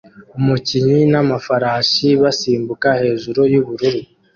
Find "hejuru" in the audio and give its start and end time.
3.01-3.41